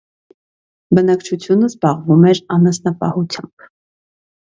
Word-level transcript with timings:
Բնակչությունը 0.99 1.71
զբաղվում 1.73 2.27
էր 2.33 2.43
անասնապահությամբ։ 2.59 3.73